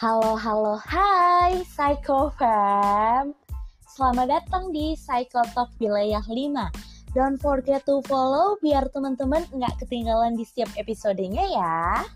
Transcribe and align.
Halo, 0.00 0.32
halo, 0.32 0.80
hai 0.88 1.60
Psycho 1.60 2.32
Fam. 2.40 3.36
Selamat 3.84 4.32
datang 4.32 4.72
di 4.72 4.96
Psycho 4.96 5.44
Talk 5.52 5.76
Wilayah 5.76 6.24
5. 6.24 7.12
Don't 7.12 7.36
forget 7.36 7.84
to 7.84 8.00
follow 8.08 8.56
biar 8.64 8.88
teman-teman 8.96 9.44
nggak 9.52 9.76
ketinggalan 9.84 10.40
di 10.40 10.48
setiap 10.48 10.72
episodenya 10.80 11.44
ya. 11.44 12.08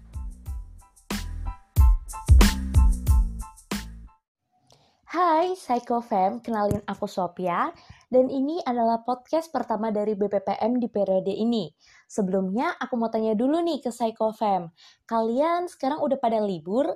Hai 5.04 5.52
Psycho 5.52 6.00
Fam, 6.00 6.40
kenalin 6.40 6.80
aku 6.88 7.04
Sophia 7.04 7.68
dan 8.08 8.32
ini 8.32 8.64
adalah 8.64 9.04
podcast 9.04 9.52
pertama 9.52 9.92
dari 9.92 10.16
BPPM 10.16 10.80
di 10.80 10.88
periode 10.88 11.36
ini. 11.36 11.68
Sebelumnya 12.08 12.80
aku 12.80 12.96
mau 12.96 13.12
tanya 13.12 13.36
dulu 13.36 13.60
nih 13.60 13.84
ke 13.84 13.92
Psycho 13.92 14.32
Fam, 14.32 14.72
kalian 15.04 15.68
sekarang 15.68 16.00
udah 16.00 16.16
pada 16.16 16.40
libur 16.40 16.88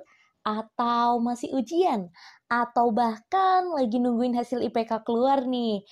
atau 0.43 1.19
masih 1.19 1.51
ujian 1.53 2.09
atau 2.49 2.89
bahkan 2.89 3.69
lagi 3.71 4.01
nungguin 4.01 4.33
hasil 4.37 4.63
IPK 4.65 5.03
keluar 5.05 5.45
nih? 5.45 5.85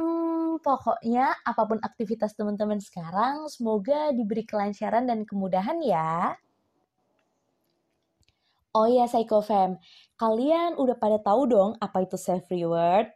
Hmm, 0.00 0.56
pokoknya 0.64 1.36
apa 1.44 1.62
pun 1.68 1.78
aktivitas 1.84 2.32
teman-teman 2.32 2.80
sekarang, 2.80 3.44
semoga 3.52 4.10
diberi 4.16 4.48
kelancaran 4.48 5.04
dan 5.04 5.28
kemudahan 5.28 5.76
ya. 5.84 6.34
Oh 8.70 8.86
ya, 8.86 9.10
Psycho 9.10 9.42
Fam, 9.42 9.82
kalian 10.14 10.78
udah 10.78 10.94
pada 10.94 11.18
tahu 11.18 11.42
dong 11.50 11.70
apa 11.82 12.06
itu 12.06 12.14
self 12.14 12.46
reward? 12.54 13.10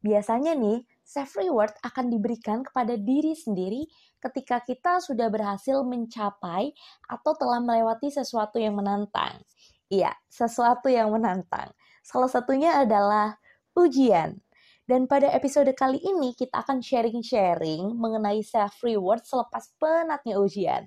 Biasanya 0.00 0.56
nih, 0.56 0.82
self 1.04 1.36
reward 1.36 1.76
akan 1.84 2.08
diberikan 2.08 2.64
kepada 2.64 2.96
diri 2.96 3.36
sendiri 3.36 3.84
ketika 4.18 4.64
kita 4.64 4.98
sudah 4.98 5.28
berhasil 5.30 5.84
mencapai 5.84 6.72
atau 7.06 7.32
telah 7.36 7.60
melewati 7.60 8.08
sesuatu 8.10 8.56
yang 8.56 8.74
menantang. 8.80 9.44
Iya, 9.86 10.10
sesuatu 10.26 10.90
yang 10.90 11.14
menantang. 11.14 11.70
Salah 12.02 12.26
satunya 12.26 12.82
adalah 12.82 13.38
ujian. 13.78 14.38
Dan 14.86 15.10
pada 15.10 15.26
episode 15.34 15.70
kali 15.74 15.98
ini 15.98 16.30
kita 16.34 16.62
akan 16.62 16.78
sharing-sharing 16.78 17.94
mengenai 17.98 18.38
self 18.42 18.78
reward 18.86 19.22
selepas 19.26 19.74
penatnya 19.82 20.38
ujian. 20.38 20.86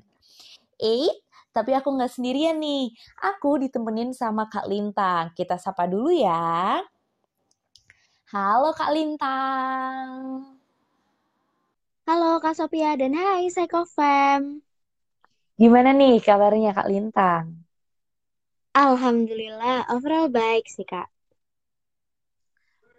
Eh, 0.79 1.11
tapi 1.51 1.75
aku 1.75 1.91
nggak 1.91 2.11
sendirian 2.11 2.59
nih. 2.63 2.95
Aku 3.19 3.59
ditemenin 3.59 4.15
sama 4.15 4.47
Kak 4.47 4.71
Lintang. 4.71 5.35
Kita 5.35 5.59
sapa 5.59 5.83
dulu 5.87 6.15
ya. 6.15 6.79
Halo 8.31 8.71
Kak 8.71 8.91
Lintang. 8.95 10.15
Halo 12.07 12.39
Kak 12.39 12.55
Sophia 12.55 12.95
dan 12.95 13.15
hai 13.19 13.51
Psychofam. 13.51 14.63
Gimana 15.59 15.91
nih 15.91 16.23
kabarnya 16.23 16.71
Kak 16.71 16.87
Lintang? 16.87 17.67
Alhamdulillah, 18.77 19.89
overall 19.89 20.29
baik 20.29 20.69
sih 20.69 20.85
Kak. 20.85 21.09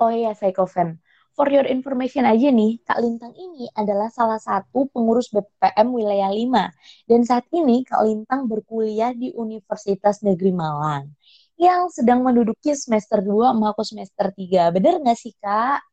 Oh 0.03 0.11
iya, 0.11 0.35
Psychofan. 0.35 0.99
For 1.37 1.47
your 1.47 1.69
information 1.69 2.27
aja 2.27 2.51
nih, 2.51 2.83
Kak 2.83 2.99
Lintang 2.99 3.37
ini 3.39 3.71
adalah 3.79 4.11
salah 4.11 4.41
satu 4.43 4.91
pengurus 4.91 5.31
BPM 5.31 5.89
wilayah 5.95 6.33
5. 6.33 6.69
Dan 7.07 7.23
saat 7.23 7.47
ini 7.55 7.87
Kak 7.87 8.03
Lintang 8.03 8.51
berkuliah 8.51 9.15
di 9.15 9.31
Universitas 9.37 10.25
Negeri 10.27 10.51
Malang 10.51 11.15
yang 11.61 11.93
sedang 11.93 12.25
menduduki 12.25 12.73
semester 12.73 13.21
2 13.21 13.53
sama 13.53 13.77
aku 13.77 13.85
semester 13.85 14.33
3. 14.33 14.73
Bener 14.75 14.99
nggak 15.05 15.19
sih, 15.21 15.37
Kak? 15.39 15.85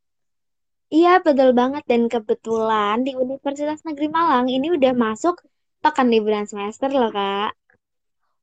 Iya, 0.88 1.20
betul 1.20 1.52
banget. 1.52 1.84
Dan 1.86 2.08
kebetulan 2.08 3.04
di 3.04 3.12
Universitas 3.14 3.84
Negeri 3.84 4.08
Malang 4.08 4.48
ini 4.48 4.72
udah 4.72 4.96
masuk 4.96 5.44
pekan 5.84 6.08
liburan 6.08 6.48
semester 6.48 6.88
loh, 6.90 7.12
Kak. 7.12 7.52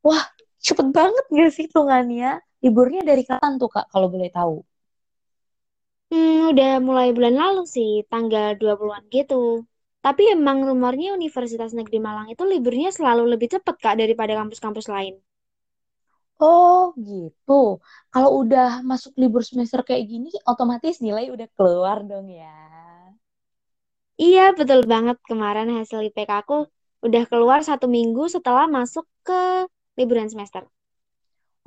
Wah, 0.04 0.24
cepet 0.66 0.86
banget 0.98 1.24
gak 1.38 1.50
sih 1.54 1.64
hitungannya? 1.66 2.28
Liburnya 2.64 3.00
dari 3.10 3.22
kapan 3.30 3.52
tuh, 3.60 3.70
Kak, 3.74 3.86
kalau 3.92 4.08
boleh 4.14 4.30
tahu? 4.38 4.54
Hmm, 6.10 6.36
udah 6.52 6.72
mulai 6.88 7.08
bulan 7.16 7.34
lalu 7.42 7.62
sih, 7.74 7.90
tanggal 8.12 8.48
20-an 8.60 9.04
gitu. 9.16 9.34
Tapi 10.04 10.22
emang 10.36 10.58
rumornya 10.68 11.08
Universitas 11.18 11.70
Negeri 11.78 11.98
Malang 12.06 12.26
itu 12.34 12.42
liburnya 12.52 12.88
selalu 12.96 13.22
lebih 13.32 13.48
cepat, 13.54 13.76
Kak, 13.84 13.94
daripada 14.00 14.32
kampus-kampus 14.40 14.86
lain. 14.94 15.14
Oh 16.48 16.80
gitu. 17.08 17.52
Kalau 18.12 18.30
udah 18.42 18.68
masuk 18.90 19.12
libur 19.20 19.42
semester 19.50 19.80
kayak 19.88 20.04
gini, 20.12 20.28
otomatis 20.50 20.94
nilai 21.04 21.24
udah 21.34 21.48
keluar 21.56 21.98
dong 22.10 22.26
ya. 22.40 22.50
Iya, 24.22 24.40
betul 24.58 24.80
banget. 24.92 25.16
Kemarin 25.28 25.68
hasil 25.76 25.98
IPK 26.06 26.30
aku 26.42 26.54
udah 27.06 27.22
keluar 27.30 27.60
satu 27.68 27.86
minggu 27.96 28.22
setelah 28.34 28.64
masuk 28.76 29.04
ke 29.26 29.34
liburan 29.98 30.28
semester. 30.32 30.62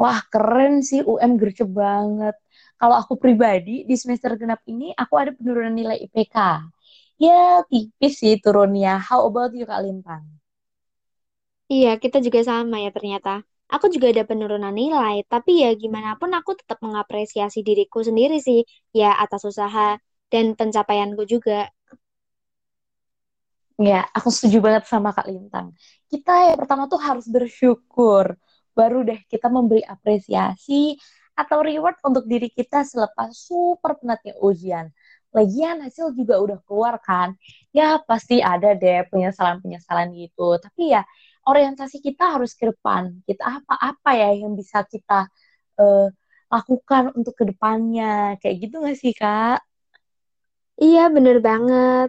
Wah, 0.01 0.19
keren 0.33 0.73
sih 0.89 1.01
UM 1.11 1.31
gercep 1.41 1.69
banget. 1.83 2.35
Kalau 2.79 2.95
aku 3.01 3.13
pribadi, 3.23 3.75
di 3.89 3.95
semester 4.01 4.31
genap 4.41 4.61
ini 4.73 4.87
aku 5.01 5.13
ada 5.21 5.31
penurunan 5.37 5.73
nilai 5.79 5.97
IPK. 6.05 6.37
Ya, 7.25 7.41
tipis 7.69 8.13
sih 8.21 8.33
turunnya. 8.43 8.93
How 9.07 9.19
about 9.29 9.51
you, 9.57 9.65
Kak 9.69 9.81
Lintang? 9.85 10.23
Iya, 11.73 11.89
kita 12.03 12.17
juga 12.25 12.39
sama 12.49 12.75
ya 12.85 12.89
ternyata. 12.97 13.29
Aku 13.73 13.85
juga 13.93 14.07
ada 14.13 14.23
penurunan 14.29 14.71
nilai, 14.81 15.15
tapi 15.31 15.51
ya 15.63 15.69
gimana 15.81 16.09
pun 16.19 16.29
aku 16.39 16.51
tetap 16.59 16.79
mengapresiasi 16.85 17.59
diriku 17.67 17.99
sendiri 18.07 18.35
sih, 18.47 18.59
ya 18.99 19.07
atas 19.23 19.41
usaha 19.51 19.99
dan 20.31 20.45
pencapaianku 20.59 21.23
juga. 21.33 21.67
Ya, 23.77 24.09
aku 24.09 24.33
setuju 24.33 24.57
banget 24.65 24.83
sama 24.89 25.13
Kak 25.13 25.29
Lintang. 25.29 25.69
Kita 26.09 26.49
yang 26.49 26.57
pertama 26.57 26.89
tuh 26.89 26.97
harus 26.97 27.29
bersyukur. 27.29 28.33
Baru 28.73 29.05
deh 29.05 29.21
kita 29.29 29.49
memberi 29.53 29.85
apresiasi 29.85 30.97
atau 31.37 31.61
reward 31.61 31.97
untuk 32.01 32.25
diri 32.25 32.49
kita 32.49 32.81
selepas 32.81 33.29
super 33.37 34.01
penatnya 34.01 34.33
ujian. 34.41 34.89
Lagian 35.29 35.85
hasil 35.85 36.17
juga 36.17 36.41
udah 36.41 36.57
keluar 36.65 36.97
kan. 37.05 37.37
Ya 37.69 38.01
pasti 38.01 38.41
ada 38.41 38.73
deh 38.73 39.05
penyesalan-penyesalan 39.13 40.09
gitu. 40.17 40.57
Tapi 40.57 40.97
ya 40.97 41.05
orientasi 41.45 42.01
kita 42.01 42.33
harus 42.33 42.57
ke 42.57 42.73
depan. 42.73 43.21
Kita 43.29 43.61
apa-apa 43.61 44.09
ya 44.17 44.29
yang 44.41 44.57
bisa 44.57 44.81
kita 44.89 45.29
uh, 45.77 46.09
lakukan 46.49 47.13
untuk 47.13 47.37
ke 47.37 47.45
depannya. 47.53 48.41
Kayak 48.41 48.55
gitu 48.69 48.75
gak 48.81 48.97
sih, 48.97 49.13
Kak? 49.13 49.61
Iya, 50.83 51.01
bener 51.15 51.35
banget. 51.47 52.07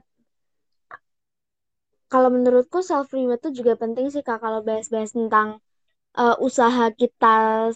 Kalau 2.13 2.29
menurutku 2.37 2.79
self 2.91 3.09
reward 3.17 3.41
itu 3.43 3.51
juga 3.61 3.73
penting 3.83 4.07
sih, 4.15 4.23
Kak, 4.29 4.39
kalau 4.45 4.61
bahas-bahas 4.69 5.11
tentang 5.19 5.49
uh, 6.21 6.37
usaha 6.49 6.85
kita 7.01 7.27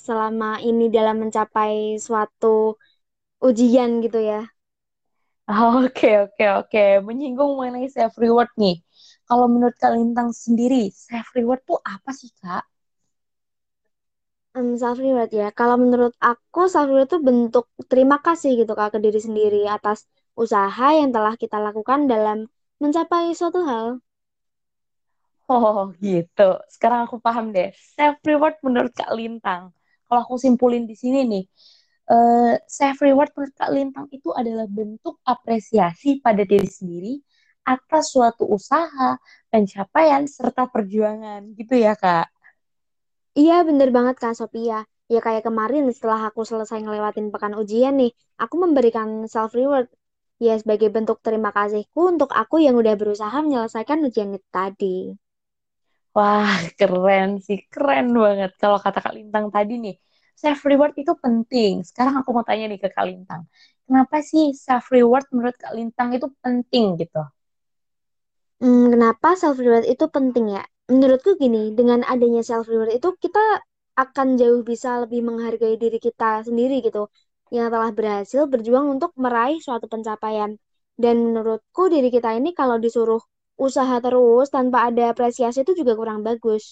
selama 0.06 0.46
ini 0.68 0.84
dalam 0.96 1.16
mencapai 1.24 1.74
suatu 2.06 2.76
ujian 3.48 3.90
gitu 4.04 4.18
ya. 4.30 4.40
Oke, 5.84 6.08
oke, 6.24 6.44
oke. 6.60 6.82
Menyinggung 7.06 7.52
mengenai 7.58 7.86
self 7.96 8.14
reward 8.22 8.50
nih. 8.62 8.76
Kalau 9.28 9.46
menurut 9.52 9.76
Kak 9.82 9.92
Lintang 9.96 10.30
sendiri, 10.34 10.82
self 11.06 11.26
reward 11.36 11.60
tuh 11.68 11.78
apa 11.94 12.10
sih 12.20 12.30
Kak? 12.42 12.64
Um, 14.58 14.68
self 14.80 14.96
reward 15.04 15.30
ya. 15.40 15.46
Kalau 15.58 15.76
menurut 15.82 16.12
aku 16.30 16.60
self 16.72 16.86
reward 16.90 17.08
itu 17.10 17.18
bentuk 17.28 17.64
terima 17.90 18.16
kasih 18.26 18.50
gitu 18.60 18.72
Kak 18.78 18.88
ke 18.94 18.98
diri 19.04 19.20
sendiri 19.26 19.60
atas 19.76 19.98
usaha 20.42 20.86
yang 21.00 21.10
telah 21.16 21.34
kita 21.42 21.56
lakukan 21.66 22.00
dalam 22.12 22.38
mencapai 22.82 23.24
suatu 23.38 23.60
hal. 23.70 23.86
Oh 25.50 25.90
gitu. 25.98 26.58
Sekarang 26.70 27.06
aku 27.06 27.18
paham 27.18 27.50
deh. 27.54 27.70
Self 27.96 28.18
reward 28.24 28.56
menurut 28.62 28.92
Kak 28.94 29.12
Lintang. 29.14 29.74
Kalau 30.06 30.20
aku 30.24 30.36
simpulin 30.36 30.84
di 30.84 30.94
sini 30.94 31.24
nih, 31.24 31.44
uh, 32.12 32.54
self 32.68 32.98
reward 33.02 33.30
menurut 33.36 33.54
Kak 33.56 33.70
Lintang 33.74 34.06
itu 34.12 34.30
adalah 34.32 34.66
bentuk 34.68 35.18
apresiasi 35.24 36.20
pada 36.20 36.42
diri 36.46 36.68
sendiri 36.68 37.12
atas 37.62 38.10
suatu 38.14 38.44
usaha, 38.50 39.18
pencapaian, 39.50 40.26
serta 40.26 40.66
perjuangan. 40.66 41.54
Gitu 41.54 41.74
ya, 41.78 41.94
Kak? 41.94 42.26
Iya, 43.38 43.62
bener 43.68 43.88
banget, 43.96 44.16
Kak 44.22 44.34
Sophia. 44.36 44.84
Ya 45.12 45.20
kayak 45.20 45.44
kemarin 45.48 45.84
setelah 45.92 46.20
aku 46.32 46.42
selesai 46.48 46.78
ngelewatin 46.82 47.28
pekan 47.32 47.54
ujian 47.60 47.94
nih, 48.00 48.12
aku 48.40 48.54
memberikan 48.64 49.28
self-reward. 49.28 49.86
Ya 50.42 50.58
sebagai 50.58 50.90
bentuk 50.90 51.22
terima 51.22 51.54
kasihku 51.54 52.00
untuk 52.18 52.30
aku 52.34 52.58
yang 52.58 52.74
udah 52.74 52.94
berusaha 52.98 53.36
menyelesaikan 53.44 54.02
ujian 54.08 54.34
itu 54.34 54.48
tadi. 54.50 55.14
Wah, 56.16 56.54
keren 56.78 57.28
sih. 57.46 57.58
Keren 57.72 58.06
banget. 58.24 58.50
Kalau 58.60 58.78
kata 58.84 58.98
Kak 59.04 59.14
Lintang 59.16 59.46
tadi 59.54 59.72
nih, 59.84 59.94
self-reward 60.42 60.92
itu 61.02 61.12
penting. 61.24 61.72
Sekarang 61.88 62.14
aku 62.20 62.30
mau 62.36 62.44
tanya 62.48 62.64
nih 62.70 62.78
ke 62.84 62.88
Kak 62.96 63.04
Lintang. 63.08 63.42
Kenapa 63.86 64.16
sih 64.30 64.44
self-reward 64.66 65.24
menurut 65.34 65.56
Kak 65.62 65.72
Lintang 65.76 66.08
itu 66.16 66.26
penting 66.44 66.84
gitu? 67.00 67.20
Hmm, 68.62 68.84
kenapa 68.94 69.28
self 69.40 69.56
reward 69.64 69.84
itu 69.94 70.04
penting 70.16 70.46
ya? 70.56 70.62
Menurutku 70.92 71.30
gini, 71.42 71.62
dengan 71.78 72.00
adanya 72.12 72.42
self 72.48 72.66
reward 72.72 72.92
itu 72.98 73.08
kita 73.24 73.42
akan 74.04 74.28
jauh 74.40 74.60
bisa 74.70 74.88
lebih 75.02 75.20
menghargai 75.28 75.74
diri 75.82 75.98
kita 76.06 76.30
sendiri 76.48 76.74
gitu, 76.86 77.02
yang 77.56 77.68
telah 77.74 77.90
berhasil 77.98 78.42
berjuang 78.52 78.86
untuk 78.94 79.10
meraih 79.24 79.58
suatu 79.66 79.86
pencapaian. 79.92 80.50
Dan 81.02 81.16
menurutku 81.26 81.82
diri 81.94 82.08
kita 82.16 82.30
ini 82.38 82.50
kalau 82.60 82.76
disuruh 82.84 83.20
usaha 83.66 83.96
terus 84.04 84.46
tanpa 84.56 84.78
ada 84.88 85.02
apresiasi 85.12 85.58
itu 85.64 85.72
juga 85.80 85.92
kurang 86.00 86.20
bagus. 86.28 86.64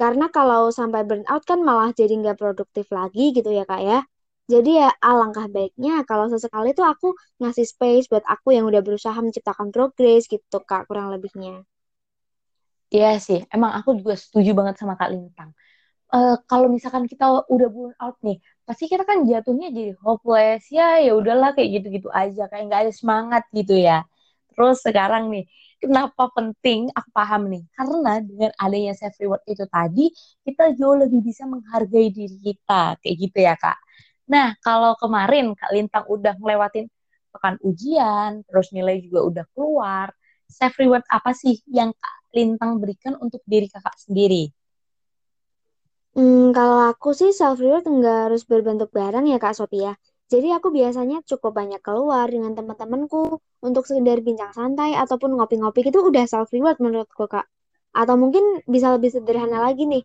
Karena 0.00 0.26
kalau 0.36 0.62
sampai 0.78 1.02
burnout 1.08 1.42
kan 1.50 1.60
malah 1.68 1.90
jadi 2.00 2.14
nggak 2.20 2.38
produktif 2.42 2.86
lagi 2.98 3.24
gitu 3.36 3.50
ya 3.58 3.64
kak 3.70 3.82
ya. 3.90 3.98
Jadi 4.52 4.70
ya 4.82 4.88
alangkah 5.10 5.46
baiknya 5.56 5.92
kalau 6.10 6.26
sesekali 6.32 6.68
tuh 6.78 6.86
aku 6.92 7.08
ngasih 7.40 7.66
space 7.72 8.06
buat 8.12 8.24
aku 8.34 8.48
yang 8.56 8.64
udah 8.70 8.82
berusaha 8.86 9.18
menciptakan 9.26 9.68
progres 9.74 10.22
gitu 10.32 10.58
kak 10.70 10.82
kurang 10.88 11.08
lebihnya. 11.14 11.54
Iya 12.94 13.08
sih, 13.26 13.38
emang 13.54 13.72
aku 13.78 13.90
juga 14.00 14.14
setuju 14.22 14.50
banget 14.58 14.74
sama 14.80 14.94
Kak 15.00 15.10
Lintang. 15.14 15.50
Eh, 16.14 16.34
kalau 16.50 16.68
misalkan 16.76 17.04
kita 17.12 17.24
udah 17.54 17.68
burn 17.74 17.94
out 18.04 18.16
nih, 18.26 18.36
pasti 18.68 18.84
kita 18.92 19.04
kan 19.10 19.18
jatuhnya 19.30 19.68
jadi 19.76 19.92
hopeless. 20.04 20.62
Ya, 20.78 20.84
ya 21.06 21.12
udahlah 21.20 21.50
kayak 21.56 21.70
gitu-gitu 21.76 22.08
aja, 22.22 22.42
kayak 22.50 22.64
nggak 22.68 22.80
ada 22.88 22.92
semangat 23.00 23.44
gitu 23.58 23.74
ya. 23.88 24.06
Terus 24.54 24.76
sekarang 24.86 25.24
nih, 25.34 25.44
kenapa 25.80 26.28
penting? 26.36 26.92
Aku 26.92 27.08
paham 27.10 27.48
nih, 27.48 27.64
karena 27.74 28.20
dengan 28.20 28.52
adanya 28.60 28.92
self 28.92 29.16
reward 29.18 29.42
itu 29.48 29.64
tadi, 29.66 30.12
kita 30.44 30.76
jauh 30.76 30.96
lebih 31.00 31.24
bisa 31.24 31.48
menghargai 31.48 32.12
diri 32.12 32.36
kita, 32.38 33.00
kayak 33.00 33.16
gitu 33.16 33.38
ya 33.40 33.54
Kak. 33.56 33.78
Nah, 34.30 34.54
kalau 34.62 34.94
kemarin 35.00 35.56
Kak 35.58 35.72
Lintang 35.74 36.04
udah 36.06 36.36
ngelewatin 36.38 36.86
pekan 37.32 37.56
ujian, 37.64 38.44
terus 38.46 38.70
nilai 38.76 39.00
juga 39.02 39.20
udah 39.26 39.44
keluar, 39.56 40.06
self 40.46 40.74
reward 40.78 41.04
apa 41.08 41.32
sih 41.32 41.58
yang 41.70 41.90
Kak 41.96 42.16
Lintang 42.36 42.78
berikan 42.78 43.18
untuk 43.18 43.42
diri 43.48 43.66
kakak 43.66 43.96
sendiri? 43.98 44.52
Hmm, 46.14 46.50
kalau 46.56 46.90
aku 46.90 47.08
sih 47.14 47.30
self 47.30 47.58
reward 47.62 47.86
nggak 47.86 48.18
harus 48.30 48.42
berbentuk 48.50 48.90
barang 48.98 49.24
ya 49.30 49.38
Kak 49.38 49.54
Sophia. 49.58 49.94
Jadi 50.32 50.48
aku 50.56 50.68
biasanya 50.78 51.16
cukup 51.30 51.52
banyak 51.60 51.80
keluar 51.86 52.26
dengan 52.34 52.52
teman-temanku 52.58 53.20
untuk 53.66 53.82
sekedar 53.88 54.18
bincang 54.26 54.52
santai 54.58 54.90
ataupun 55.02 55.30
ngopi-ngopi 55.36 55.80
itu 55.90 55.98
udah 56.10 56.24
self 56.32 56.48
reward 56.54 56.76
menurutku 56.84 57.24
Kak. 57.34 57.46
Atau 58.00 58.14
mungkin 58.22 58.44
bisa 58.74 58.88
lebih 58.94 59.10
sederhana 59.14 59.58
lagi 59.66 59.82
nih. 59.92 60.02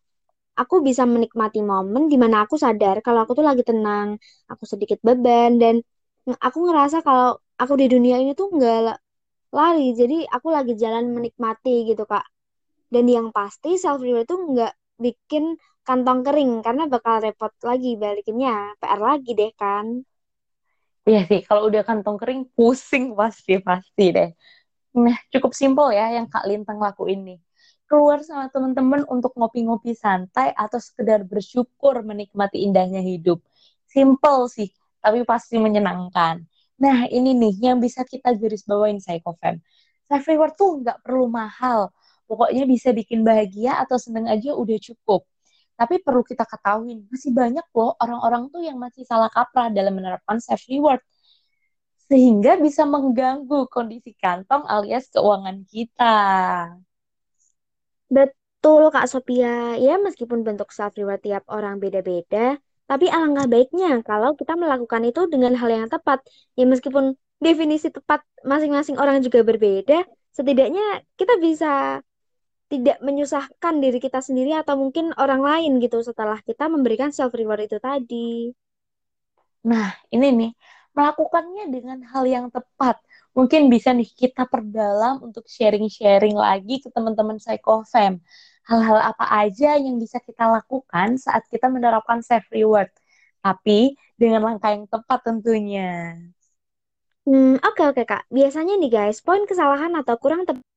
Aku 0.61 0.75
bisa 0.87 1.03
menikmati 1.13 1.59
momen 1.71 2.03
di 2.11 2.17
mana 2.23 2.37
aku 2.45 2.55
sadar 2.65 2.95
kalau 3.05 3.19
aku 3.23 3.33
tuh 3.39 3.45
lagi 3.49 3.63
tenang, 3.69 4.09
aku 4.51 4.63
sedikit 4.71 4.99
beban 5.07 5.51
dan 5.63 5.75
aku 6.47 6.57
ngerasa 6.67 6.97
kalau 7.07 7.27
aku 7.61 7.73
di 7.81 7.87
dunia 7.93 8.15
ini 8.23 8.31
tuh 8.39 8.47
nggak 8.55 8.77
la- 8.87 9.01
lari. 9.57 9.83
Jadi 9.99 10.15
aku 10.35 10.47
lagi 10.57 10.73
jalan 10.83 11.05
menikmati 11.15 11.71
gitu 11.89 12.03
Kak. 12.11 12.25
Dan 12.93 13.05
yang 13.15 13.27
pasti 13.37 13.69
self 13.83 13.99
reward 14.05 14.25
itu 14.29 14.35
nggak 14.53 14.73
bikin 15.05 15.43
kantong 15.87 16.21
kering 16.27 16.51
karena 16.65 16.83
bakal 16.93 17.15
repot 17.25 17.53
lagi 17.69 17.89
balikinnya. 18.03 18.53
PR 18.79 19.01
lagi 19.09 19.31
deh 19.39 19.51
kan. 19.61 19.87
Iya 21.09 21.19
sih, 21.29 21.39
kalau 21.47 21.61
udah 21.69 21.81
kantong 21.87 22.17
kering 22.21 22.41
pusing 22.57 23.05
pasti 23.19 23.51
pasti 23.67 24.03
deh. 24.15 24.29
Nah, 25.05 25.17
cukup 25.33 25.51
simpel 25.61 25.87
ya 25.99 26.05
yang 26.17 26.27
Kak 26.33 26.45
Lintang 26.49 26.79
lakuin 26.85 27.21
nih. 27.27 27.39
Keluar 27.89 28.19
sama 28.27 28.45
teman-teman 28.53 29.01
untuk 29.15 29.31
ngopi-ngopi 29.39 29.93
santai 30.03 30.49
atau 30.63 30.79
sekedar 30.87 31.21
bersyukur 31.31 31.95
menikmati 32.09 32.57
indahnya 32.67 33.01
hidup. 33.11 33.39
Simple 33.95 34.41
sih, 34.55 34.69
tapi 35.03 35.19
pasti 35.31 35.55
menyenangkan. 35.61 36.35
Nah, 36.83 36.97
ini 37.11 37.31
nih 37.41 37.53
yang 37.71 37.77
bisa 37.85 38.01
kita 38.07 38.29
garis 38.41 38.63
bawain 38.69 38.99
Psychofam. 39.03 39.61
Self 40.09 40.25
reward 40.29 40.53
tuh 40.59 40.71
nggak 40.81 40.97
perlu 41.05 41.25
mahal. 41.29 41.93
Pokoknya 42.29 42.63
bisa 42.69 42.89
bikin 42.95 43.21
bahagia 43.27 43.77
atau 43.83 43.97
seneng 44.01 44.25
aja 44.31 44.51
udah 44.57 44.77
cukup. 44.81 45.25
Tapi 45.75 45.99
perlu 45.99 46.23
kita 46.23 46.47
ketahui, 46.47 47.03
masih 47.11 47.31
banyak 47.35 47.65
loh 47.75 47.91
orang-orang 47.99 48.47
tuh 48.53 48.61
yang 48.63 48.77
masih 48.79 49.03
salah 49.03 49.27
kaprah 49.27 49.67
dalam 49.71 49.93
menerapkan 49.97 50.39
self 50.39 50.63
reward 50.71 51.03
sehingga 52.05 52.51
bisa 52.61 52.85
mengganggu 52.85 53.65
kondisi 53.73 54.13
kantong 54.21 54.63
alias 54.69 55.09
keuangan 55.09 55.57
kita. 55.65 56.17
Betul 58.13 58.93
Kak 58.93 59.05
Sophia. 59.11 59.75
Ya 59.85 59.97
meskipun 59.97 60.45
bentuk 60.47 60.69
self 60.69 60.93
reward 60.99 61.21
tiap 61.25 61.43
orang 61.49 61.81
beda-beda, 61.83 62.61
tapi 62.89 63.05
alangkah 63.09 63.49
baiknya 63.49 64.05
kalau 64.05 64.37
kita 64.39 64.53
melakukan 64.53 65.01
itu 65.09 65.21
dengan 65.33 65.53
hal 65.57 65.69
yang 65.73 65.87
tepat. 65.89 66.21
Ya 66.57 66.63
meskipun 66.69 67.17
definisi 67.41 67.89
tepat 67.89 68.21
masing-masing 68.45 68.95
orang 69.01 69.17
juga 69.25 69.41
berbeda, 69.41 70.05
setidaknya 70.37 71.01
kita 71.19 71.33
bisa 71.41 71.99
tidak 72.65 72.97
menyusahkan 73.05 73.77
diri 73.77 74.01
kita 74.01 74.19
sendiri 74.25 74.57
atau 74.57 74.73
mungkin 74.79 75.13
orang 75.21 75.41
lain 75.41 75.77
gitu 75.77 76.01
setelah 76.01 76.41
kita 76.41 76.65
memberikan 76.65 77.13
self 77.13 77.33
reward 77.37 77.69
itu 77.69 77.77
tadi. 77.77 78.49
Nah, 79.65 79.93
ini 80.13 80.27
nih, 80.33 80.51
melakukannya 80.97 81.69
dengan 81.69 81.99
hal 82.09 82.23
yang 82.25 82.47
tepat. 82.49 82.97
Mungkin 83.35 83.67
bisa 83.67 83.91
nih 83.91 84.07
kita 84.07 84.47
perdalam 84.47 85.21
untuk 85.21 85.45
sharing-sharing 85.45 86.37
lagi 86.37 86.79
ke 86.81 86.89
teman-teman 86.89 87.37
Psychofam. 87.37 88.23
Hal-hal 88.65 88.97
apa 89.13 89.25
aja 89.45 89.77
yang 89.77 90.01
bisa 90.01 90.17
kita 90.23 90.49
lakukan 90.49 91.21
saat 91.21 91.45
kita 91.51 91.69
menerapkan 91.69 92.23
self 92.25 92.47
reward. 92.49 92.89
Tapi 93.45 93.93
dengan 94.17 94.41
langkah 94.41 94.73
yang 94.73 94.89
tepat 94.89 95.21
tentunya. 95.21 96.17
Hmm, 97.25 97.57
oke 97.61 97.81
oke 97.93 98.03
Kak. 98.05 98.25
Biasanya 98.33 98.77
nih 98.81 98.89
guys, 98.89 99.21
poin 99.21 99.43
kesalahan 99.45 99.93
atau 99.97 100.15
kurang 100.17 100.45
tepat 100.49 100.74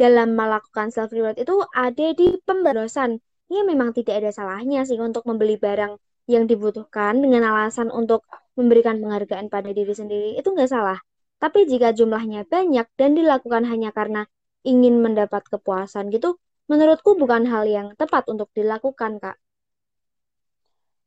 dalam 0.00 0.34
melakukan 0.38 0.88
self 0.94 1.12
reward 1.12 1.36
itu 1.38 1.54
ada 1.74 2.06
di 2.16 2.36
pemborosan. 2.46 3.20
Ya 3.52 3.62
memang 3.66 3.92
tidak 3.92 4.24
ada 4.24 4.30
salahnya 4.32 4.84
sih 4.88 4.96
untuk 4.96 5.22
membeli 5.28 5.60
barang 5.60 5.96
yang 6.30 6.44
dibutuhkan 6.48 7.18
dengan 7.20 7.44
alasan 7.52 7.92
untuk 7.92 8.24
memberikan 8.56 9.00
penghargaan 9.02 9.48
pada 9.52 9.70
diri 9.72 9.92
sendiri 9.92 10.38
itu 10.38 10.48
nggak 10.48 10.70
salah. 10.70 10.98
Tapi 11.42 11.66
jika 11.66 11.90
jumlahnya 11.90 12.46
banyak 12.46 12.86
dan 12.94 13.10
dilakukan 13.18 13.66
hanya 13.66 13.90
karena 13.90 14.22
ingin 14.62 15.02
mendapat 15.02 15.42
kepuasan 15.50 16.08
gitu, 16.14 16.38
menurutku 16.70 17.18
bukan 17.18 17.42
hal 17.50 17.66
yang 17.66 17.98
tepat 17.98 18.30
untuk 18.30 18.48
dilakukan, 18.54 19.18
Kak. 19.18 19.36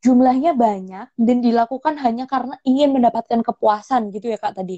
Jumlahnya 0.04 0.54
banyak 0.54 1.08
dan 1.18 1.38
dilakukan 1.42 1.98
hanya 1.98 2.30
karena 2.30 2.60
ingin 2.62 2.94
mendapatkan 2.94 3.42
kepuasan 3.42 4.14
gitu 4.14 4.30
ya 4.30 4.38
Kak 4.38 4.60
tadi. 4.60 4.78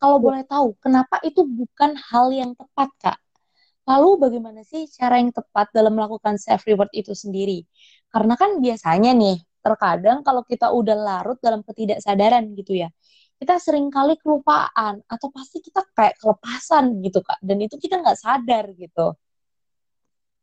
Kalau 0.00 0.16
boleh 0.22 0.42
tahu, 0.48 0.78
kenapa 0.80 1.20
itu 1.26 1.44
bukan 1.44 1.98
hal 1.98 2.32
yang 2.32 2.56
tepat 2.56 2.88
Kak? 3.02 3.18
Lalu 3.82 4.10
bagaimana 4.22 4.62
sih 4.62 4.86
cara 4.94 5.18
yang 5.18 5.34
tepat 5.34 5.74
dalam 5.74 5.98
melakukan 5.98 6.38
self 6.38 6.62
reward 6.70 6.90
itu 6.94 7.12
sendiri? 7.12 7.66
Karena 8.12 8.38
kan 8.38 8.62
biasanya 8.62 9.10
nih, 9.10 9.42
terkadang 9.62 10.22
kalau 10.22 10.42
kita 10.46 10.70
udah 10.70 10.94
larut 10.94 11.38
dalam 11.42 11.66
ketidaksadaran 11.66 12.54
gitu 12.54 12.78
ya, 12.78 12.88
kita 13.42 13.58
sering 13.58 13.90
kali 13.90 14.14
kelupaan 14.22 15.02
atau 15.10 15.28
pasti 15.34 15.58
kita 15.58 15.82
kayak 15.98 16.14
kelepasan 16.22 17.02
gitu 17.02 17.26
Kak, 17.26 17.42
dan 17.42 17.58
itu 17.58 17.74
kita 17.74 17.98
nggak 17.98 18.18
sadar 18.18 18.70
gitu. 18.78 19.18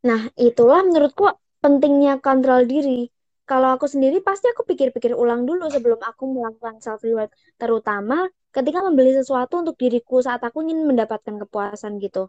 Nah, 0.04 0.32
itulah 0.36 0.84
menurutku 0.84 1.28
pentingnya 1.64 2.20
kontrol 2.20 2.68
diri. 2.68 3.08
Kalau 3.48 3.76
aku 3.76 3.88
sendiri 3.88 4.20
pasti 4.20 4.52
aku 4.52 4.68
pikir-pikir 4.68 5.16
ulang 5.16 5.48
dulu 5.48 5.72
sebelum 5.72 6.00
aku 6.04 6.24
melakukan 6.28 6.84
self 6.84 7.02
reward, 7.08 7.32
terutama 7.56 8.28
ketika 8.52 8.80
membeli 8.84 9.16
sesuatu 9.16 9.64
untuk 9.64 9.76
diriku 9.80 10.20
saat 10.20 10.44
aku 10.44 10.64
ingin 10.68 10.86
mendapatkan 10.86 11.36
kepuasan 11.48 11.98
gitu. 12.04 12.28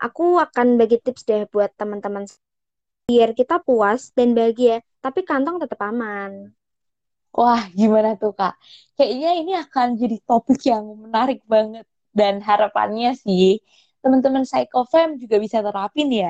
Aku 0.00 0.36
akan 0.44 0.76
bagi 0.80 0.96
tips 1.04 1.22
deh 1.28 1.42
buat 1.52 1.70
teman-teman 1.80 2.24
biar 3.08 3.30
kita 3.38 3.62
puas 3.66 4.12
dan 4.16 4.34
bahagia, 4.36 4.82
tapi 5.04 5.20
kantong 5.24 5.56
tetap 5.62 5.80
aman. 5.90 6.52
Wah, 7.36 7.62
gimana 7.78 8.08
tuh 8.20 8.32
Kak? 8.38 8.52
Kayaknya 8.96 9.28
ini 9.40 9.52
akan 9.62 9.86
jadi 10.00 10.16
topik 10.28 10.58
yang 10.72 10.84
menarik 11.04 11.38
banget 11.52 11.84
dan 12.18 12.34
harapannya 12.48 13.08
sih 13.24 13.60
teman-teman 14.02 14.44
Psychofam 14.48 15.08
juga 15.22 15.36
bisa 15.44 15.58
terapin 15.66 16.08
ya. 16.22 16.28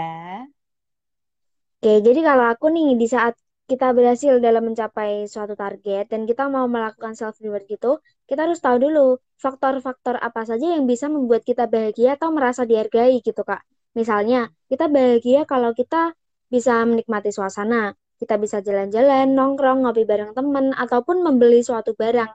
Oke, 1.81 1.93
jadi 2.07 2.21
kalau 2.29 2.45
aku 2.53 2.67
nih 2.75 2.87
di 3.01 3.07
saat 3.15 3.35
kita 3.67 3.91
berhasil 3.91 4.39
dalam 4.39 4.63
mencapai 4.71 5.27
suatu 5.27 5.59
target 5.59 6.07
dan 6.07 6.23
kita 6.23 6.47
mau 6.47 6.71
melakukan 6.71 7.19
self 7.19 7.43
reward 7.43 7.67
gitu, 7.67 7.99
kita 8.31 8.47
harus 8.47 8.63
tahu 8.63 8.79
dulu 8.79 9.19
faktor-faktor 9.43 10.17
apa 10.23 10.47
saja 10.47 10.79
yang 10.79 10.87
bisa 10.87 11.11
membuat 11.11 11.43
kita 11.43 11.67
bahagia 11.67 12.15
atau 12.15 12.31
merasa 12.31 12.63
dihargai 12.63 13.19
gitu, 13.27 13.43
Kak. 13.43 13.67
Misalnya, 13.99 14.55
kita 14.71 14.87
bahagia 14.87 15.43
kalau 15.51 15.75
kita 15.75 16.15
bisa 16.47 16.87
menikmati 16.87 17.35
suasana, 17.35 17.99
kita 18.23 18.39
bisa 18.39 18.63
jalan-jalan, 18.63 19.35
nongkrong, 19.35 19.83
ngopi 19.83 20.07
bareng 20.07 20.33
teman, 20.33 20.71
ataupun 20.73 21.27
membeli 21.27 21.61
suatu 21.67 21.93
barang. 21.99 22.31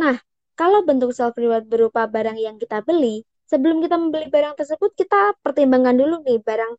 Nah, 0.00 0.16
kalau 0.56 0.80
bentuk 0.88 1.12
self 1.12 1.36
reward 1.36 1.68
berupa 1.68 2.08
barang 2.08 2.40
yang 2.40 2.56
kita 2.56 2.80
beli, 2.80 3.22
sebelum 3.46 3.84
kita 3.84 4.00
membeli 4.00 4.32
barang 4.32 4.56
tersebut, 4.56 4.96
kita 4.96 5.36
pertimbangkan 5.44 5.96
dulu 5.98 6.24
nih 6.24 6.40
barang 6.40 6.72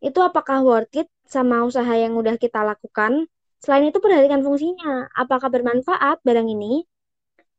itu 0.00 0.18
apakah 0.24 0.64
worth 0.64 0.96
it 0.96 1.08
sama 1.28 1.62
usaha 1.64 1.92
yang 1.92 2.16
udah 2.16 2.40
kita 2.40 2.64
lakukan? 2.64 3.28
Selain 3.60 3.84
itu, 3.88 4.00
perhatikan 4.00 4.40
fungsinya. 4.40 5.12
Apakah 5.12 5.52
bermanfaat 5.52 6.24
barang 6.24 6.48
ini? 6.48 6.88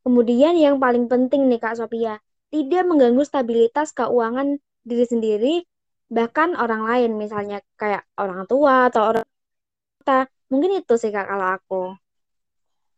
Kemudian 0.02 0.58
yang 0.58 0.82
paling 0.82 1.06
penting 1.06 1.46
nih 1.46 1.62
Kak 1.62 1.78
Sophia, 1.78 2.18
tidak 2.50 2.82
mengganggu 2.90 3.22
stabilitas 3.22 3.94
keuangan 3.94 4.58
diri 4.82 5.06
sendiri, 5.06 5.54
bahkan 6.10 6.58
orang 6.58 6.82
lain, 6.84 7.10
misalnya 7.14 7.62
kayak 7.78 8.02
orang 8.18 8.44
tua 8.50 8.90
atau 8.90 9.14
orang 9.14 9.26
kita. 10.02 10.26
Mungkin 10.50 10.82
itu 10.82 10.94
sih 10.98 11.14
Kak 11.14 11.26
kalau 11.30 11.46
aku. 11.54 11.82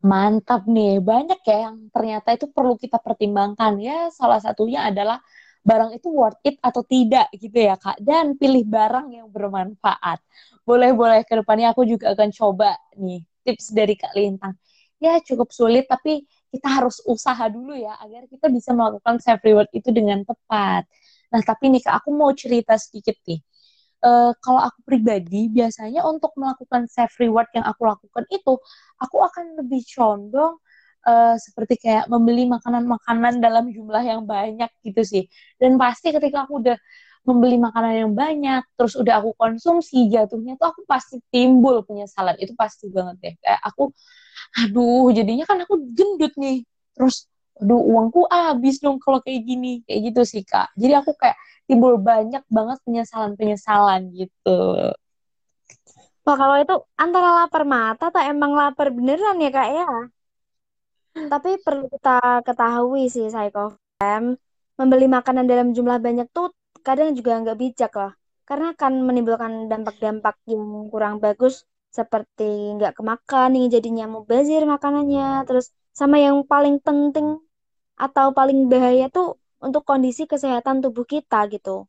Mantap 0.04 0.64
nih, 0.64 1.00
banyak 1.00 1.40
ya 1.44 1.68
yang 1.68 1.88
ternyata 1.92 2.36
itu 2.36 2.48
perlu 2.48 2.76
kita 2.80 2.96
pertimbangkan 3.00 3.80
ya. 3.80 4.08
Salah 4.12 4.40
satunya 4.40 4.88
adalah 4.88 5.20
barang 5.64 5.96
itu 5.96 6.08
worth 6.12 6.38
it 6.44 6.60
atau 6.60 6.84
tidak 6.84 7.32
gitu 7.34 7.56
ya 7.56 7.74
Kak. 7.80 7.96
Dan 7.98 8.36
pilih 8.36 8.62
barang 8.68 9.10
yang 9.10 9.26
bermanfaat. 9.32 10.20
boleh-boleh 10.64 11.28
ke 11.28 11.44
depannya 11.44 11.76
aku 11.76 11.84
juga 11.84 12.16
akan 12.16 12.32
coba 12.32 12.72
nih 12.96 13.20
tips 13.44 13.76
dari 13.76 13.94
Kak 14.00 14.16
Lintang. 14.16 14.56
Ya 14.96 15.20
cukup 15.20 15.52
sulit 15.52 15.84
tapi 15.84 16.24
kita 16.48 16.68
harus 16.80 17.04
usaha 17.04 17.44
dulu 17.52 17.76
ya 17.76 17.92
agar 18.00 18.24
kita 18.30 18.48
bisa 18.48 18.72
melakukan 18.72 19.20
self 19.20 19.44
reward 19.44 19.68
itu 19.76 19.92
dengan 19.92 20.24
tepat. 20.24 20.88
Nah 21.28 21.42
tapi 21.44 21.68
nih 21.68 21.82
Kak, 21.84 22.00
aku 22.00 22.16
mau 22.16 22.32
cerita 22.32 22.78
sedikit 22.80 23.18
nih. 23.28 23.40
Uh, 24.04 24.32
kalau 24.44 24.60
aku 24.60 24.84
pribadi 24.84 25.48
biasanya 25.48 26.04
untuk 26.04 26.32
melakukan 26.36 26.84
self 26.88 27.12
reward 27.20 27.48
yang 27.56 27.64
aku 27.64 27.88
lakukan 27.88 28.24
itu 28.28 28.52
aku 29.00 29.16
akan 29.24 29.64
lebih 29.64 29.80
condong 29.88 30.60
uh, 31.04 31.36
seperti 31.38 31.78
kayak 31.80 32.08
membeli 32.08 32.48
makanan-makanan 32.48 33.38
dalam 33.38 33.70
jumlah 33.70 34.02
yang 34.02 34.24
banyak 34.24 34.68
gitu 34.82 35.02
sih. 35.04 35.24
Dan 35.60 35.76
pasti 35.76 36.10
ketika 36.10 36.48
aku 36.48 36.60
udah 36.64 36.76
membeli 37.24 37.56
makanan 37.56 37.92
yang 38.04 38.12
banyak, 38.12 38.62
terus 38.76 38.94
udah 39.00 39.24
aku 39.24 39.32
konsumsi, 39.40 40.12
jatuhnya 40.12 40.60
tuh 40.60 40.76
aku 40.76 40.80
pasti 40.84 41.20
timbul 41.32 41.80
penyesalan. 41.88 42.36
Itu 42.36 42.52
pasti 42.52 42.92
banget 42.92 43.16
deh. 43.24 43.34
Kayak 43.40 43.60
aku, 43.64 43.92
aduh, 44.60 45.08
jadinya 45.12 45.48
kan 45.48 45.64
aku 45.64 45.80
gendut 45.96 46.36
nih. 46.36 46.68
Terus, 46.92 47.24
aduh, 47.56 47.80
uangku 47.80 48.28
habis 48.28 48.76
dong 48.76 49.00
kalau 49.00 49.24
kayak 49.24 49.40
gini. 49.40 49.80
Kayak 49.88 50.00
gitu 50.12 50.22
sih, 50.28 50.42
Kak. 50.44 50.76
Jadi 50.76 50.92
aku 51.00 51.16
kayak 51.16 51.36
timbul 51.64 51.96
banyak 51.96 52.44
banget 52.52 52.78
penyesalan-penyesalan 52.84 54.12
gitu. 54.12 54.92
Wah, 56.24 56.36
kalau 56.40 56.56
itu 56.60 56.74
antara 56.96 57.44
lapar 57.44 57.68
mata 57.68 58.08
atau 58.08 58.20
emang 58.20 58.52
lapar 58.52 58.92
beneran 58.92 59.40
ya, 59.40 59.50
Kak, 59.52 59.68
ya? 59.72 59.88
Tapi 61.14 61.50
perlu 61.64 61.86
kita 61.94 62.42
ketahui 62.46 63.02
sih, 63.14 63.26
Psychofam, 63.32 64.24
membeli 64.78 65.06
makanan 65.16 65.46
dalam 65.46 65.68
jumlah 65.76 65.98
banyak 66.02 66.26
tuh 66.36 66.50
kadang 66.86 67.14
juga 67.18 67.38
nggak 67.42 67.58
bijak 67.62 67.92
lah. 67.94 68.12
Karena 68.48 68.66
akan 68.76 68.92
menimbulkan 69.08 69.52
dampak-dampak 69.70 70.36
yang 70.52 70.90
kurang 70.92 71.14
bagus 71.24 71.64
seperti 71.94 72.74
nggak 72.76 72.92
kemakan, 72.98 73.48
ingin 73.56 73.70
jadinya 73.76 74.04
mubazir 74.10 74.62
makanannya. 74.66 75.46
Terus 75.48 75.70
sama 75.94 76.16
yang 76.18 76.42
paling 76.44 76.76
penting 76.82 77.38
atau 77.94 78.26
paling 78.34 78.66
bahaya 78.72 79.06
tuh 79.16 79.38
untuk 79.62 79.82
kondisi 79.86 80.26
kesehatan 80.26 80.82
tubuh 80.84 81.06
kita 81.06 81.46
gitu. 81.54 81.86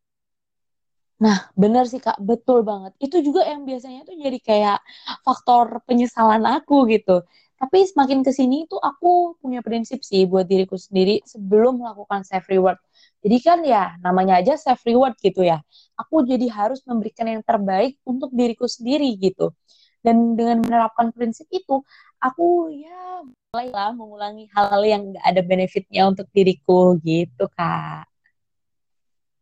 Nah, 1.23 1.37
benar 1.55 1.83
sih 1.91 1.99
Kak, 2.03 2.19
betul 2.29 2.59
banget. 2.69 2.91
Itu 2.99 3.23
juga 3.23 3.41
yang 3.47 3.63
biasanya 3.63 4.03
tuh 4.07 4.15
jadi 4.19 4.39
kayak 4.49 4.77
faktor 5.25 5.79
penyesalan 5.87 6.43
aku 6.43 6.75
gitu. 6.93 7.23
Tapi 7.55 7.87
semakin 7.87 8.19
ke 8.19 8.35
sini 8.35 8.67
tuh 8.67 8.83
aku 8.83 9.39
punya 9.39 9.63
prinsip 9.63 10.03
sih 10.03 10.27
buat 10.27 10.43
diriku 10.43 10.75
sendiri 10.75 11.23
sebelum 11.23 11.79
melakukan 11.79 12.27
self 12.27 12.45
reward. 12.51 12.75
Jadi 13.23 13.37
kan 13.39 13.59
ya 13.63 13.95
namanya 14.03 14.43
aja 14.43 14.59
self 14.59 14.83
reward 14.83 15.15
gitu 15.23 15.39
ya. 15.39 15.63
Aku 15.95 16.27
jadi 16.27 16.51
harus 16.51 16.83
memberikan 16.83 17.25
yang 17.31 17.41
terbaik 17.47 17.95
untuk 18.03 18.35
diriku 18.35 18.67
sendiri 18.67 19.15
gitu. 19.15 19.55
Dan 20.03 20.37
dengan 20.37 20.61
menerapkan 20.61 21.09
prinsip 21.15 21.49
itu, 21.49 21.81
aku 22.21 22.69
ya 22.69 23.25
mulailah 23.25 23.89
mengulangi 23.95 24.45
hal-hal 24.53 24.83
yang 24.85 25.01
gak 25.15 25.25
ada 25.25 25.41
benefitnya 25.41 26.01
untuk 26.11 26.27
diriku 26.29 26.93
gitu 27.01 27.49
kak. 27.55 28.05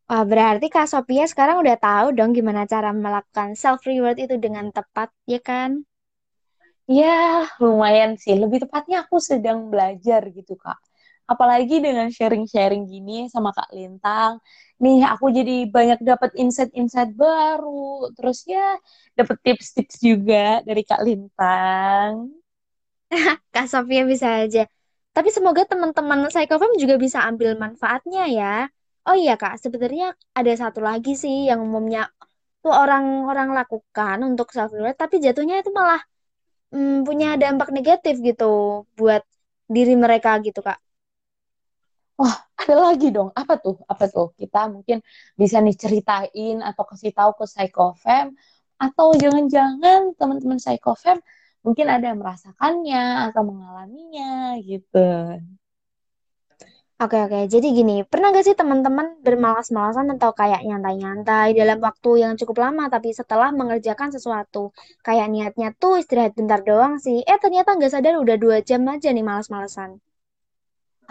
Wah, 0.03 0.23
berarti 0.27 0.69
Kak 0.69 0.85
Sophia 0.85 1.25
sekarang 1.25 1.63
udah 1.63 1.79
tahu 1.79 2.13
dong 2.13 2.37
gimana 2.37 2.69
cara 2.69 2.93
melakukan 2.93 3.57
self 3.57 3.81
reward 3.87 4.19
itu 4.21 4.35
dengan 4.37 4.69
tepat, 4.69 5.09
ya 5.25 5.41
kan? 5.41 5.87
Ya, 6.87 7.47
lumayan 7.63 8.11
sih. 8.19 8.35
Lebih 8.35 8.67
tepatnya 8.67 8.95
aku 9.07 9.17
sedang 9.23 9.71
belajar 9.71 10.21
gitu, 10.35 10.53
Kak. 10.59 10.75
Apalagi 11.31 11.79
dengan 11.79 12.11
sharing-sharing 12.11 12.83
gini 12.91 13.31
sama 13.31 13.49
Kak 13.55 13.71
Lintang. 13.71 14.43
Nih, 14.83 14.99
aku 15.07 15.25
jadi 15.31 15.53
banyak 15.71 15.99
dapat 16.03 16.31
insight-insight 16.35 17.15
baru. 17.15 18.11
Terus 18.19 18.37
ya, 18.43 18.75
dapat 19.15 19.37
tips-tips 19.45 19.95
juga 20.03 20.59
dari 20.67 20.83
Kak 20.83 21.01
Lintang. 21.07 22.35
Kak 23.53 23.65
Sofia 23.71 24.03
bisa 24.11 24.27
aja. 24.43 24.63
Tapi 25.13 25.29
semoga 25.29 25.61
teman-teman 25.69 26.25
Psychofam 26.33 26.73
juga 26.81 26.95
bisa 26.97 27.21
ambil 27.29 27.53
manfaatnya 27.63 28.21
ya. 28.37 28.45
Oh 29.05 29.15
iya 29.19 29.35
Kak, 29.41 29.59
sebenarnya 29.63 30.15
ada 30.37 30.51
satu 30.57 30.79
lagi 30.81 31.13
sih 31.13 31.45
yang 31.49 31.59
umumnya 31.67 32.09
tuh 32.63 32.71
orang-orang 32.73 33.49
lakukan 33.57 34.17
untuk 34.29 34.47
self 34.55 34.71
reward, 34.75 34.95
tapi 34.97 35.19
jatuhnya 35.25 35.55
itu 35.61 35.69
malah 35.75 35.99
hmm, 36.73 37.05
punya 37.07 37.37
dampak 37.41 37.69
negatif 37.69 38.15
gitu 38.19 38.83
buat 38.97 39.23
diri 39.69 39.93
mereka 40.03 40.29
gitu 40.45 40.59
kak. 40.65 40.79
Wah, 42.19 42.35
ada 42.61 42.75
lagi 42.93 43.09
dong. 43.15 43.29
Apa 43.33 43.53
tuh? 43.57 43.75
Apa 43.89 44.05
tuh? 44.09 44.27
Kita 44.37 44.69
mungkin 44.69 45.01
bisa 45.39 45.57
nih 45.65 45.75
ceritain 45.77 46.57
atau 46.61 46.83
kasih 46.89 47.11
tahu 47.17 47.31
ke 47.39 47.45
Psychofem 47.49 48.33
atau 48.77 49.07
jangan-jangan 49.17 50.13
teman-teman 50.19 50.59
Psychofem 50.61 51.17
mungkin 51.65 51.87
ada 51.87 52.05
yang 52.11 52.19
merasakannya 52.21 53.31
atau 53.31 53.41
mengalaminya 53.49 54.59
gitu. 54.61 54.99
Oke 57.01 57.17
oke, 57.25 57.39
jadi 57.53 57.67
gini, 57.77 57.95
pernah 58.11 58.27
gak 58.35 58.45
sih 58.47 58.57
teman-teman 58.61 59.07
bermalas-malasan 59.25 60.07
atau 60.15 60.31
kayak 60.39 60.61
nyantai-nyantai 60.67 61.47
dalam 61.59 61.77
waktu 61.87 62.09
yang 62.23 62.33
cukup 62.39 62.57
lama, 62.65 62.83
tapi 62.93 63.09
setelah 63.19 63.49
mengerjakan 63.59 64.09
sesuatu, 64.15 64.63
kayak 65.05 65.27
niatnya 65.33 65.67
tuh 65.81 65.93
istirahat 66.01 66.33
bentar 66.39 66.59
doang 66.69 66.93
sih, 67.05 67.17
eh 67.31 67.37
ternyata 67.43 67.69
nggak 67.77 67.91
sadar 67.93 68.13
udah 68.23 68.37
dua 68.43 68.57
jam 68.69 68.81
aja 68.93 69.09
nih 69.15 69.25
malas-malasan. 69.29 69.89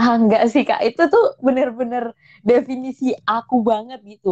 Ah, 0.01 0.15
enggak 0.19 0.43
sih 0.53 0.63
Kak, 0.69 0.81
itu 0.89 1.03
tuh 1.13 1.25
bener-bener 1.47 2.05
definisi 2.49 3.13
aku 3.29 3.55
banget 3.71 4.01
gitu. 4.13 4.29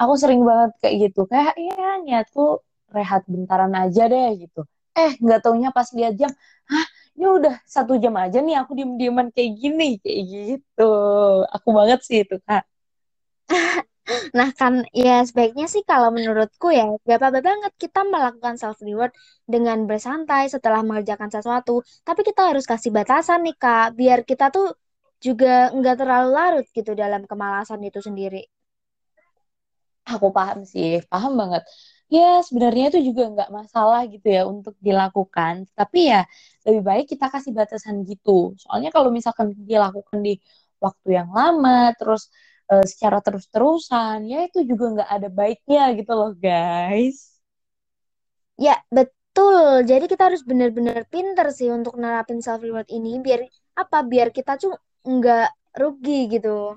Aku 0.00 0.14
sering 0.22 0.40
banget 0.48 0.70
kayak 0.80 0.96
gitu, 1.10 1.20
kayak 1.32 1.54
ya 1.58 1.98
niatku 2.04 2.40
rehat 2.96 3.22
bentaran 3.32 3.72
aja 3.82 4.02
deh 4.12 4.28
gitu. 4.42 4.58
Eh, 4.98 5.10
nggak 5.22 5.40
taunya 5.44 5.68
pas 5.76 5.88
lihat 5.98 6.14
jam, 6.20 6.30
hah 6.70 6.86
ini 7.20 7.26
udah 7.38 7.54
satu 7.68 7.92
jam 8.02 8.16
aja 8.16 8.38
nih 8.40 8.56
aku 8.60 8.72
diem-dieman 8.78 9.28
kayak 9.36 9.52
gini 9.60 9.84
kayak 10.00 10.20
gitu. 10.32 10.82
Aku 11.54 11.68
banget 11.78 12.00
sih 12.08 12.18
itu 12.24 12.36
kak. 12.48 12.64
Nah 14.38 14.48
kan 14.60 14.74
ya 15.04 15.22
sebaiknya 15.28 15.66
sih 15.74 15.82
kalau 15.90 16.08
menurutku 16.16 16.66
ya 16.78 16.82
gak 17.08 17.18
apa-apa 17.20 17.40
banget 17.48 17.72
kita 17.82 18.00
melakukan 18.12 18.54
self 18.58 18.78
reward 18.88 19.12
dengan 19.52 19.78
bersantai 19.90 20.48
setelah 20.54 20.80
mengerjakan 20.88 21.30
sesuatu. 21.30 21.84
Tapi 22.08 22.20
kita 22.28 22.40
harus 22.50 22.64
kasih 22.72 22.90
batasan 22.96 23.44
nih 23.46 23.54
kak 23.62 23.94
biar 23.98 24.18
kita 24.30 24.44
tuh 24.56 24.66
juga 25.20 25.68
nggak 25.76 25.96
terlalu 26.00 26.28
larut 26.38 26.66
gitu 26.72 26.90
dalam 26.96 27.22
kemalasan 27.30 27.80
itu 27.84 28.00
sendiri. 28.00 28.40
Aku 30.12 30.26
paham 30.36 30.58
sih 30.72 31.04
paham 31.12 31.32
banget 31.40 31.62
ya 32.10 32.42
sebenarnya 32.42 32.84
itu 32.90 32.98
juga 33.14 33.22
nggak 33.32 33.50
masalah 33.54 34.00
gitu 34.10 34.26
ya 34.26 34.42
untuk 34.44 34.74
dilakukan. 34.82 35.54
Tapi 35.78 35.98
ya 36.10 36.20
lebih 36.66 36.82
baik 36.82 37.06
kita 37.14 37.26
kasih 37.30 37.52
batasan 37.54 38.02
gitu. 38.10 38.58
Soalnya 38.58 38.90
kalau 38.90 39.10
misalkan 39.14 39.54
dilakukan 39.54 40.18
di 40.26 40.34
waktu 40.82 41.08
yang 41.22 41.30
lama, 41.30 41.94
terus 41.94 42.28
uh, 42.72 42.84
secara 42.84 43.22
terus-terusan, 43.22 44.26
ya 44.26 44.38
itu 44.48 44.58
juga 44.66 44.84
nggak 45.00 45.10
ada 45.16 45.28
baiknya 45.30 45.82
gitu 45.98 46.12
loh 46.18 46.32
guys. 46.34 47.38
Ya 48.60 48.76
betul. 48.90 49.86
Jadi 49.86 50.04
kita 50.10 50.22
harus 50.28 50.42
benar-benar 50.44 51.06
pinter 51.08 51.46
sih 51.54 51.70
untuk 51.72 51.94
nerapin 51.96 52.42
self 52.44 52.60
reward 52.66 52.90
ini 52.90 53.22
biar 53.22 53.40
apa? 53.78 54.02
Biar 54.04 54.28
kita 54.34 54.58
tuh 54.60 54.74
nggak 55.06 55.78
rugi 55.80 56.28
gitu. 56.34 56.74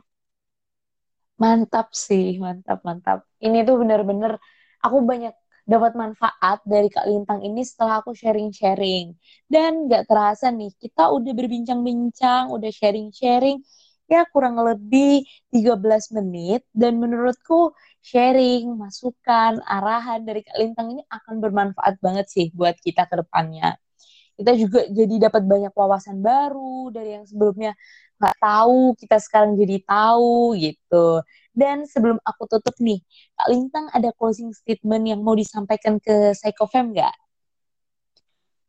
Mantap 1.42 1.88
sih, 1.92 2.38
mantap, 2.40 2.80
mantap. 2.88 3.26
Ini 3.42 3.66
tuh 3.68 3.76
bener-bener 3.82 4.38
aku 4.84 4.98
banyak 5.08 5.34
dapat 5.64 5.96
manfaat 5.96 6.60
dari 6.68 6.92
Kak 6.92 7.08
Lintang 7.08 7.40
ini 7.40 7.64
setelah 7.64 8.04
aku 8.04 8.12
sharing-sharing. 8.12 9.16
Dan 9.48 9.88
gak 9.88 10.12
terasa 10.12 10.52
nih, 10.52 10.76
kita 10.76 11.08
udah 11.08 11.32
berbincang-bincang, 11.32 12.52
udah 12.52 12.72
sharing-sharing, 12.72 13.64
ya 14.12 14.28
kurang 14.28 14.60
lebih 14.60 15.24
13 15.56 16.12
menit. 16.12 16.68
Dan 16.76 17.00
menurutku 17.00 17.72
sharing, 18.04 18.76
masukan, 18.76 19.64
arahan 19.64 20.28
dari 20.28 20.44
Kak 20.44 20.60
Lintang 20.60 21.00
ini 21.00 21.04
akan 21.08 21.40
bermanfaat 21.40 21.96
banget 22.04 22.28
sih 22.28 22.52
buat 22.52 22.76
kita 22.84 23.08
ke 23.08 23.24
depannya. 23.24 23.80
Kita 24.34 24.52
juga 24.58 24.84
jadi 24.90 25.30
dapat 25.30 25.46
banyak 25.46 25.72
wawasan 25.72 26.20
baru 26.20 26.90
dari 26.90 27.22
yang 27.22 27.26
sebelumnya 27.30 27.78
nggak 28.18 28.36
tahu, 28.42 28.98
kita 28.98 29.18
sekarang 29.22 29.56
jadi 29.56 29.78
tahu 29.86 30.58
gitu. 30.58 31.22
Dan 31.54 31.86
sebelum 31.86 32.18
aku 32.26 32.44
tutup 32.52 32.76
nih, 32.82 33.00
Kak 33.38 33.48
Lintang 33.54 33.86
ada 33.94 34.10
closing 34.18 34.52
statement 34.54 35.04
yang 35.12 35.22
mau 35.26 35.38
disampaikan 35.38 36.02
ke 36.02 36.34
Psychofem 36.38 36.94
nggak? 36.94 37.16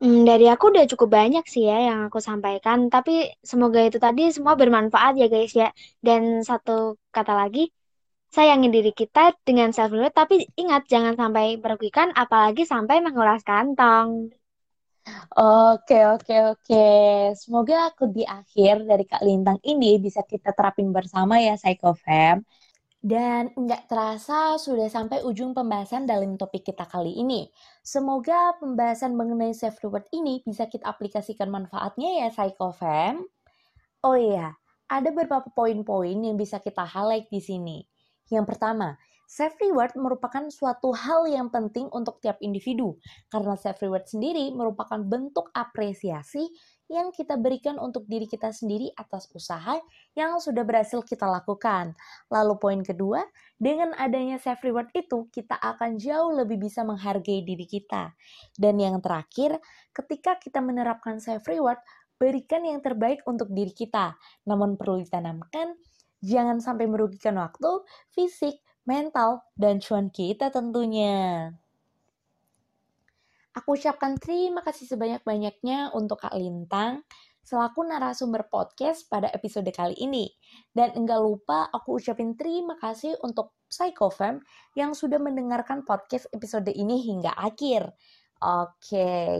Hmm, 0.02 0.18
dari 0.28 0.44
aku 0.52 0.64
udah 0.72 0.84
cukup 0.92 1.08
banyak 1.18 1.44
sih 1.52 1.62
ya 1.70 1.76
yang 1.88 1.98
aku 2.06 2.18
sampaikan, 2.28 2.78
tapi 2.94 3.12
semoga 3.50 3.80
itu 3.88 3.98
tadi 4.06 4.22
semua 4.36 4.54
bermanfaat 4.60 5.12
ya 5.20 5.26
guys 5.34 5.52
ya. 5.62 5.68
Dan 6.06 6.22
satu 6.48 6.72
kata 7.16 7.32
lagi, 7.40 7.60
sayangi 8.36 8.68
diri 8.76 8.90
kita 9.00 9.20
dengan 9.48 9.68
self 9.76 9.92
love 9.98 10.14
tapi 10.20 10.34
ingat 10.62 10.82
jangan 10.92 11.14
sampai 11.20 11.44
merugikan, 11.62 12.08
apalagi 12.22 12.62
sampai 12.72 12.96
menguras 13.06 13.42
kantong. 13.50 14.08
Oke, 15.38 15.94
oke, 16.12 16.34
oke. 16.50 16.76
Semoga 17.42 17.74
aku 17.88 18.02
di 18.16 18.22
akhir 18.38 18.74
dari 18.90 19.04
Kak 19.10 19.22
Lintang 19.26 19.58
ini 19.70 19.86
bisa 20.04 20.20
kita 20.32 20.50
terapin 20.56 20.88
bersama 20.96 21.34
ya, 21.46 21.54
Psychofem 21.60 22.36
Dan 23.04 23.52
nggak 23.52 23.84
terasa 23.84 24.56
sudah 24.56 24.88
sampai 24.88 25.20
ujung 25.28 25.52
pembahasan 25.52 26.08
dalam 26.08 26.40
topik 26.40 26.72
kita 26.72 26.88
kali 26.88 27.12
ini. 27.20 27.52
Semoga 27.84 28.56
pembahasan 28.56 29.12
mengenai 29.12 29.52
self 29.52 29.76
reward 29.84 30.08
ini 30.16 30.40
bisa 30.40 30.64
kita 30.72 30.88
aplikasikan 30.88 31.52
manfaatnya 31.52 32.24
ya 32.24 32.28
Psychofam. 32.32 33.28
Oh 34.00 34.16
iya, 34.16 34.56
ada 34.88 35.12
beberapa 35.12 35.44
poin-poin 35.52 36.16
yang 36.16 36.40
bisa 36.40 36.64
kita 36.64 36.80
highlight 36.80 37.28
di 37.28 37.44
sini. 37.44 37.84
Yang 38.32 38.56
pertama, 38.56 38.96
self 39.28 39.52
reward 39.60 39.92
merupakan 40.00 40.48
suatu 40.48 40.96
hal 40.96 41.28
yang 41.28 41.52
penting 41.52 41.92
untuk 41.92 42.24
tiap 42.24 42.40
individu 42.40 42.96
karena 43.28 43.52
self 43.60 43.84
reward 43.84 44.08
sendiri 44.08 44.48
merupakan 44.56 44.96
bentuk 45.04 45.52
apresiasi 45.52 46.48
yang 46.88 47.10
kita 47.10 47.40
berikan 47.40 47.80
untuk 47.80 48.04
diri 48.04 48.28
kita 48.28 48.52
sendiri 48.52 48.92
atas 48.94 49.28
usaha 49.32 49.80
yang 50.12 50.36
sudah 50.36 50.62
berhasil 50.62 51.00
kita 51.00 51.24
lakukan. 51.24 51.96
Lalu 52.28 52.54
poin 52.60 52.80
kedua, 52.84 53.24
dengan 53.56 53.96
adanya 53.96 54.36
self 54.36 54.60
reward 54.60 54.92
itu 54.92 55.26
kita 55.32 55.56
akan 55.56 55.96
jauh 55.96 56.36
lebih 56.36 56.60
bisa 56.60 56.84
menghargai 56.84 57.40
diri 57.40 57.64
kita. 57.64 58.12
Dan 58.52 58.76
yang 58.76 59.00
terakhir, 59.00 59.56
ketika 59.96 60.36
kita 60.36 60.60
menerapkan 60.60 61.18
self 61.18 61.48
reward, 61.48 61.80
berikan 62.20 62.62
yang 62.62 62.78
terbaik 62.84 63.24
untuk 63.26 63.50
diri 63.50 63.74
kita. 63.74 64.14
Namun 64.46 64.78
perlu 64.78 65.02
ditanamkan, 65.02 65.74
jangan 66.22 66.62
sampai 66.62 66.86
merugikan 66.86 67.36
waktu, 67.40 67.84
fisik, 68.14 68.60
mental, 68.86 69.42
dan 69.58 69.80
cuan 69.80 70.12
kita 70.12 70.52
tentunya. 70.52 71.52
Aku 73.54 73.78
ucapkan 73.78 74.18
terima 74.18 74.66
kasih 74.66 74.90
sebanyak-banyaknya 74.90 75.94
untuk 75.94 76.26
Kak 76.26 76.34
Lintang 76.34 77.06
selaku 77.44 77.84
narasumber 77.84 78.48
podcast 78.48 79.06
pada 79.06 79.28
episode 79.30 79.68
kali 79.70 79.94
ini. 80.00 80.32
Dan 80.72 80.90
enggak 80.96 81.20
lupa 81.22 81.68
aku 81.70 82.00
ucapin 82.00 82.34
terima 82.34 82.74
kasih 82.80 83.14
untuk 83.22 83.54
Psychofam 83.68 84.40
yang 84.74 84.96
sudah 84.96 85.20
mendengarkan 85.20 85.84
podcast 85.84 86.26
episode 86.32 86.72
ini 86.72 87.04
hingga 87.04 87.30
akhir. 87.36 87.94
Oke, 88.42 88.74
okay. 88.90 89.34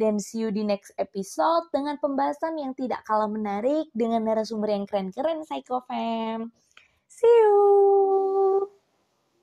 dan 0.00 0.16
see 0.16 0.42
you 0.42 0.50
di 0.50 0.64
next 0.64 0.96
episode 0.96 1.68
dengan 1.70 2.00
pembahasan 2.00 2.56
yang 2.56 2.72
tidak 2.72 3.04
kalah 3.04 3.28
menarik 3.28 3.92
dengan 3.92 4.24
narasumber 4.24 4.72
yang 4.72 4.88
keren-keren 4.88 5.44
Psychofam. 5.44 6.50
See 7.06 7.28
you! 7.28 8.77